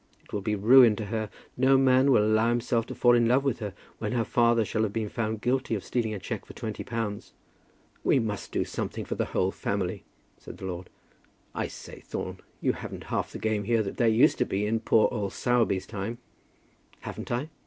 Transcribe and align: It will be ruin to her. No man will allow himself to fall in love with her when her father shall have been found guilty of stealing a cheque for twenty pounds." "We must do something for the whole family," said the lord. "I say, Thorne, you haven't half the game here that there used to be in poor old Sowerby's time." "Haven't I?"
It 0.23 0.33
will 0.33 0.41
be 0.41 0.55
ruin 0.55 0.95
to 0.95 1.05
her. 1.05 1.29
No 1.55 1.77
man 1.77 2.09
will 2.11 2.23
allow 2.25 2.49
himself 2.49 2.87
to 2.87 2.95
fall 2.95 3.13
in 3.13 3.27
love 3.27 3.43
with 3.43 3.59
her 3.59 3.71
when 3.99 4.13
her 4.13 4.23
father 4.23 4.65
shall 4.65 4.81
have 4.81 4.91
been 4.93 5.09
found 5.09 5.41
guilty 5.41 5.75
of 5.75 5.83
stealing 5.83 6.11
a 6.11 6.17
cheque 6.17 6.43
for 6.43 6.53
twenty 6.53 6.83
pounds." 6.83 7.33
"We 8.03 8.17
must 8.17 8.51
do 8.51 8.65
something 8.65 9.05
for 9.05 9.13
the 9.13 9.25
whole 9.25 9.51
family," 9.51 10.03
said 10.39 10.57
the 10.57 10.65
lord. 10.65 10.89
"I 11.53 11.67
say, 11.67 11.99
Thorne, 11.99 12.39
you 12.61 12.73
haven't 12.73 13.03
half 13.13 13.31
the 13.31 13.37
game 13.37 13.65
here 13.65 13.83
that 13.83 13.97
there 13.97 14.07
used 14.07 14.39
to 14.39 14.45
be 14.45 14.65
in 14.65 14.79
poor 14.79 15.07
old 15.11 15.33
Sowerby's 15.33 15.85
time." 15.85 16.17
"Haven't 17.01 17.31
I?" 17.31 17.49